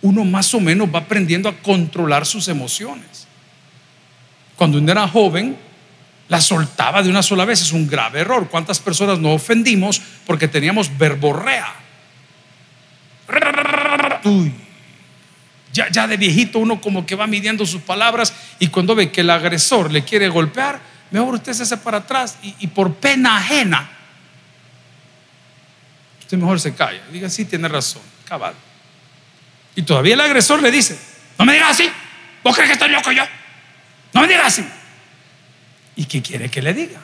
[0.00, 3.28] uno más o menos va aprendiendo a controlar sus emociones.
[4.56, 5.58] Cuando uno era joven,
[6.28, 7.60] la soltaba de una sola vez.
[7.60, 8.48] Es un grave error.
[8.48, 11.74] ¿Cuántas personas no ofendimos porque teníamos verborrea?
[15.76, 19.28] Ya, de viejito uno como que va midiendo sus palabras y cuando ve que el
[19.28, 23.90] agresor le quiere golpear, mejor usted se hace para atrás y, por pena ajena,
[26.20, 27.02] usted mejor se calla.
[27.12, 28.54] Diga, sí, tiene razón, cabal.
[29.74, 30.98] Y todavía el agresor le dice,
[31.38, 31.90] no me digas así,
[32.42, 33.24] vos crees que estoy loco yo,
[34.14, 34.66] no me digas así.
[35.96, 37.00] ¿Y qué quiere que le diga?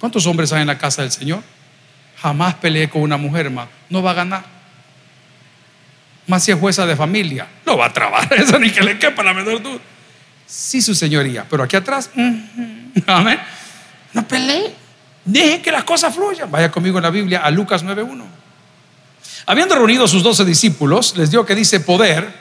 [0.00, 1.42] ¿Cuántos hombres hay en la casa del Señor?
[2.22, 3.68] Jamás peleé con una mujer, más.
[3.90, 4.57] No va a ganar.
[6.28, 9.24] Más si es jueza de familia, no va a trabar eso ni que le quepa
[9.24, 9.80] la menor duda.
[10.46, 12.10] Sí, su señoría, pero aquí atrás,
[13.06, 13.40] amén.
[14.12, 14.74] No pelee.
[15.24, 16.50] Deje que las cosas fluyan.
[16.50, 18.24] Vaya conmigo en la Biblia a Lucas 9.1.
[19.44, 22.32] Habiendo reunido a sus doce discípulos, les dio que dice poder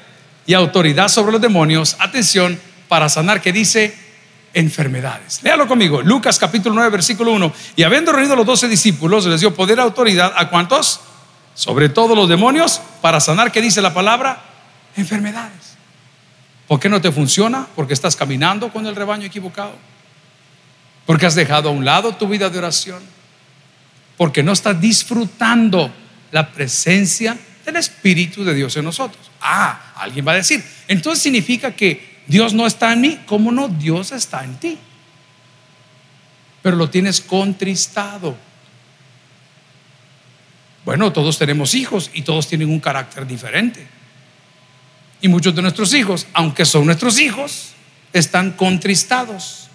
[0.45, 3.93] y autoridad sobre los demonios, atención, para sanar, que dice
[4.53, 5.43] enfermedades.
[5.43, 7.53] Léalo conmigo, Lucas capítulo 9, versículo 1.
[7.75, 11.01] Y habiendo reunido a los doce discípulos, les dio poder y autoridad a cuántos?
[11.57, 14.43] Sobre todos los demonios, para sanar, que dice la palabra,
[14.95, 15.75] enfermedades.
[16.67, 17.65] ¿Por qué no te funciona?
[17.75, 19.73] Porque estás caminando con el rebaño equivocado.
[21.07, 23.01] Porque has dejado a un lado tu vida de oración.
[24.17, 25.91] Porque no estás disfrutando
[26.31, 29.31] la presencia del Espíritu de Dios en nosotros.
[29.41, 33.19] Ah, alguien va a decir, entonces significa que Dios no está en mí.
[33.25, 33.67] ¿Cómo no?
[33.67, 34.77] Dios está en ti.
[36.61, 38.37] Pero lo tienes contristado.
[40.87, 43.85] Bueno, todos tenemos hijos y todos tienen un carácter diferente.
[45.19, 47.73] Y muchos de nuestros hijos, aunque son nuestros hijos,
[48.13, 49.67] están contristados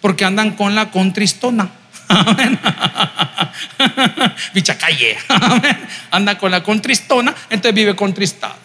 [0.00, 1.70] porque andan con la contristona.
[4.52, 5.16] Bicha calle.
[6.10, 8.56] Anda con la contristona, entonces vive contristado.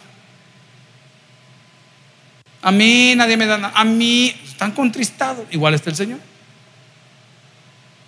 [2.64, 3.80] A mí nadie me da nada.
[3.80, 5.46] A mí están contristados.
[5.52, 6.20] Igual está el Señor.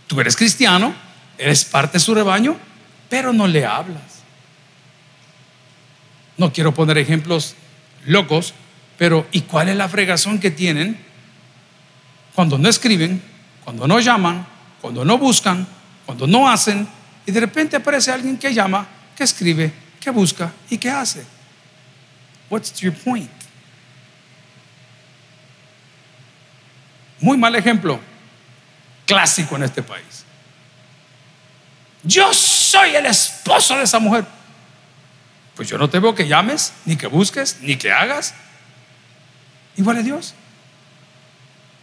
[0.08, 0.96] Tú eres cristiano,
[1.38, 2.58] eres parte de su rebaño,
[3.10, 4.24] pero no le hablas.
[6.38, 7.56] No quiero poner ejemplos
[8.06, 8.54] locos,
[8.98, 10.98] pero ¿y cuál es la fregazón que tienen
[12.36, 13.22] cuando no escriben,
[13.64, 14.46] cuando no llaman,
[14.82, 15.68] cuando no buscan,
[16.06, 16.88] cuando no hacen,
[17.26, 21.26] y de repente aparece alguien que llama, que escribe, que busca y que hace?
[22.50, 23.30] What's your point?
[27.20, 28.00] Muy mal ejemplo,
[29.06, 30.24] clásico en este país.
[32.04, 32.32] Yo
[32.68, 34.26] soy el esposo de esa mujer.
[35.56, 38.34] Pues yo no te veo que llames, ni que busques, ni que hagas.
[39.76, 40.34] Igual a Dios.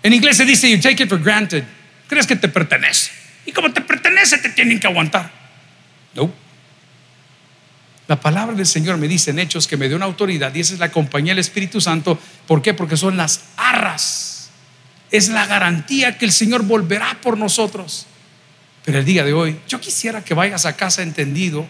[0.03, 1.65] En inglés se dice, you take it for granted.
[2.09, 3.11] Crees que te pertenece.
[3.47, 5.31] Y como te pertenece, te tienen que aguantar.
[6.15, 6.31] No.
[8.07, 10.75] La palabra del Señor me dice en Hechos que me dio una autoridad y esa
[10.75, 12.19] es la compañía del Espíritu Santo.
[12.47, 12.75] ¿Por qué?
[12.75, 14.51] Porque son las arras.
[15.11, 18.07] Es la garantía que el Señor volverá por nosotros.
[18.85, 21.67] Pero el día de hoy, yo quisiera que vayas a casa entendido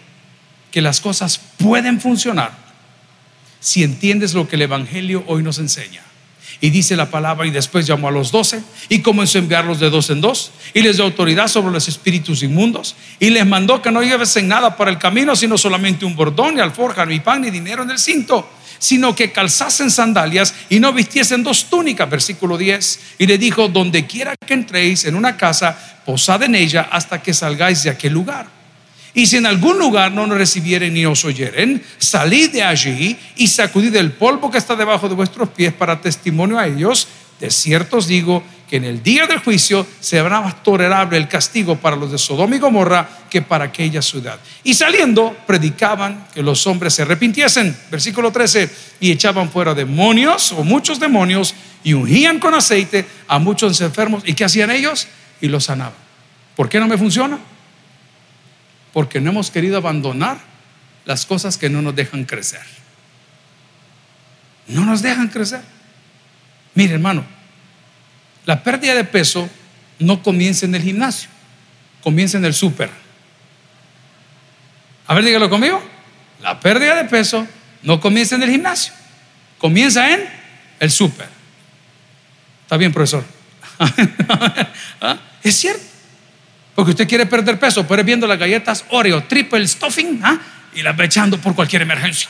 [0.71, 2.51] que las cosas pueden funcionar
[3.59, 6.01] si entiendes lo que el Evangelio hoy nos enseña.
[6.61, 9.89] Y dice la palabra, y después llamó a los doce y comenzó a enviarlos de
[9.89, 13.91] dos en dos, y les dio autoridad sobre los espíritus inmundos, y les mandó que
[13.91, 17.49] no llevesen nada para el camino, sino solamente un bordón, ni alforja, ni pan, ni
[17.49, 18.47] dinero en el cinto,
[18.79, 22.99] sino que calzasen sandalias y no vistiesen dos túnicas, versículo 10.
[23.19, 27.33] Y le dijo, donde quiera que entréis en una casa, posad en ella hasta que
[27.33, 28.47] salgáis de aquel lugar.
[29.13, 33.47] Y si en algún lugar no nos recibieren ni os oyeren, salid de allí y
[33.47, 37.07] sacudid el polvo que está debajo de vuestros pies para testimonio a ellos.
[37.39, 41.75] De cierto os digo que en el día del juicio será más tolerable el castigo
[41.75, 44.39] para los de Sodoma y Gomorra que para aquella ciudad.
[44.63, 47.77] Y saliendo, predicaban que los hombres se arrepintiesen.
[47.91, 48.69] Versículo 13.
[48.99, 54.23] Y echaban fuera demonios o muchos demonios y ungían con aceite a muchos enfermos.
[54.25, 55.07] ¿Y qué hacían ellos?
[55.41, 55.93] Y los sanaban.
[56.55, 57.37] ¿Por qué no me funciona?
[58.95, 60.37] porque no hemos querido abandonar
[61.03, 62.61] las cosas que no nos dejan crecer.
[64.67, 65.59] No nos dejan crecer.
[66.75, 67.25] Mire, hermano,
[68.45, 69.49] la pérdida de peso
[69.99, 71.29] no comienza en el gimnasio,
[72.03, 72.89] comienza en el súper.
[75.07, 75.83] A ver, dígalo conmigo.
[76.41, 77.47] La pérdida de peso
[77.83, 78.93] no comienza en el gimnasio,
[79.57, 80.27] comienza en
[80.79, 81.27] el súper.
[82.63, 83.23] Está bien, profesor.
[85.01, 85.17] ¿Ah?
[85.43, 85.83] Es cierto.
[86.73, 90.39] Porque usted quiere perder peso, pero viendo las galletas Oreo, triple stuffing, ¿ah?
[90.73, 92.29] y las va echando por cualquier emergencia.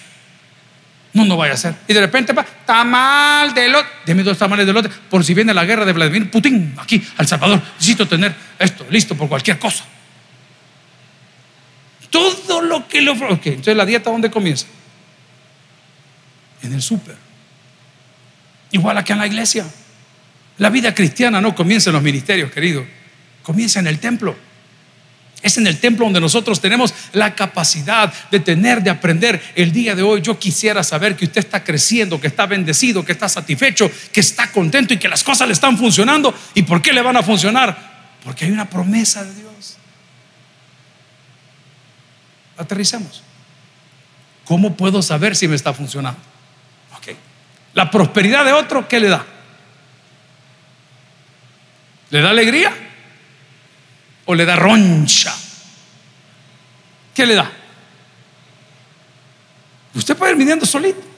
[1.15, 1.73] No, no vaya a ser.
[1.87, 3.87] Y de repente va, tamal de lote.
[4.05, 4.89] Deme dos tamales de lote.
[5.09, 7.61] Por si viene la guerra de Vladimir Putin aquí al Salvador.
[7.75, 9.85] Necesito tener esto listo por cualquier cosa.
[12.09, 13.33] Todo lo que le ofrece.
[13.33, 14.65] Ok, entonces la dieta, ¿dónde comienza?
[16.61, 17.15] En el súper.
[18.71, 19.65] Igual aquí en la iglesia.
[20.57, 22.85] La vida cristiana no comienza en los ministerios, querido.
[23.41, 24.35] Comienza en el templo.
[25.41, 29.41] Es en el templo donde nosotros tenemos la capacidad de tener, de aprender.
[29.55, 33.11] El día de hoy yo quisiera saber que usted está creciendo, que está bendecido, que
[33.11, 36.33] está satisfecho, que está contento y que las cosas le están funcionando.
[36.55, 37.77] ¿Y por qué le van a funcionar?
[38.23, 39.77] Porque hay una promesa de Dios.
[42.57, 43.21] Aterrizamos.
[44.45, 46.19] ¿Cómo puedo saber si me está funcionando?
[46.97, 47.15] Ok.
[47.73, 49.25] La prosperidad de otro, ¿qué le da?
[52.09, 52.84] ¿Le da alegría?
[54.25, 55.33] O le da roncha?
[57.13, 57.51] ¿Qué le da?
[59.93, 61.15] Usted puede ir midiendo solito.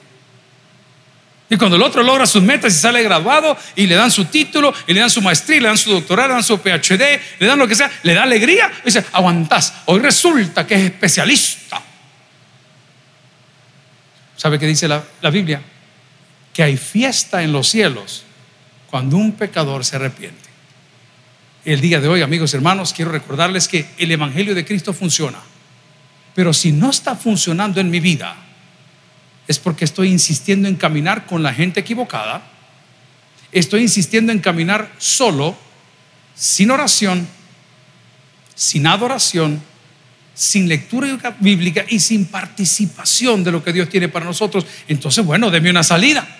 [1.50, 4.72] Y cuando el otro logra sus metas y sale graduado y le dan su título,
[4.86, 7.58] y le dan su maestría, le dan su doctorado, le dan su PhD, le dan
[7.58, 11.82] lo que sea, le da alegría, y dice, aguantás, hoy resulta que es especialista.
[14.36, 15.62] ¿Sabe qué dice la, la Biblia?
[16.52, 18.24] Que hay fiesta en los cielos
[18.90, 20.47] cuando un pecador se arrepiente.
[21.68, 25.36] El día de hoy, amigos y hermanos, quiero recordarles que el Evangelio de Cristo funciona.
[26.34, 28.36] Pero si no está funcionando en mi vida,
[29.46, 32.42] es porque estoy insistiendo en caminar con la gente equivocada,
[33.52, 35.58] estoy insistiendo en caminar solo,
[36.34, 37.28] sin oración,
[38.54, 39.62] sin adoración,
[40.32, 44.64] sin lectura bíblica y sin participación de lo que Dios tiene para nosotros.
[44.88, 46.37] Entonces, bueno, deme una salida.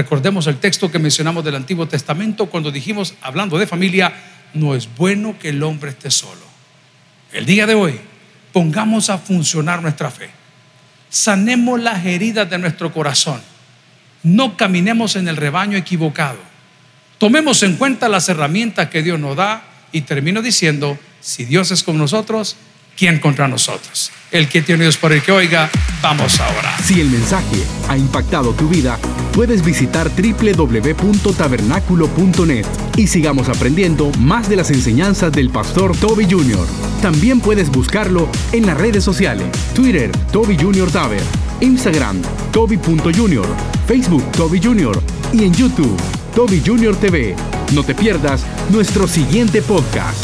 [0.00, 4.12] Recordemos el texto que mencionamos del Antiguo Testamento cuando dijimos, hablando de familia,
[4.54, 6.42] no es bueno que el hombre esté solo.
[7.32, 8.00] El día de hoy,
[8.52, 10.30] pongamos a funcionar nuestra fe
[11.10, 13.42] sanemos las heridas de nuestro corazón.
[14.22, 16.38] No caminemos en el rebaño equivocado.
[17.18, 21.82] Tomemos en cuenta las herramientas que Dios nos da y termino diciendo, si Dios es
[21.82, 22.56] con nosotros,
[23.00, 24.12] ¿quién contra nosotros?
[24.30, 25.70] El que tiene Dios por el que oiga,
[26.02, 26.76] vamos ahora.
[26.84, 27.56] Si el mensaje
[27.88, 28.98] ha impactado tu vida,
[29.32, 32.66] puedes visitar www.tabernaculo.net
[32.98, 36.66] y sigamos aprendiendo más de las enseñanzas del pastor Toby Jr.
[37.00, 40.90] También puedes buscarlo en las redes sociales, Twitter, Toby Jr.
[40.90, 41.22] Taber,
[41.62, 42.20] Instagram,
[42.52, 43.46] Toby.Junior,
[43.86, 45.02] Facebook, Toby Jr.
[45.32, 45.96] y en YouTube,
[46.34, 46.94] Toby Jr.
[46.96, 47.34] TV.
[47.72, 50.22] No te pierdas nuestro siguiente podcast.